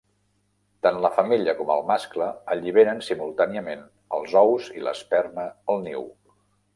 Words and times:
Tant 0.85 0.95
la 1.05 1.11
femella 1.17 1.53
com 1.59 1.73
el 1.73 1.83
mascle 1.91 2.29
alliberen 2.55 3.03
simultàniament 3.09 3.83
els 4.19 4.33
ous 4.41 4.71
i 4.81 4.87
l'esperma 4.89 5.45
al 5.75 5.85
niu. 5.89 6.09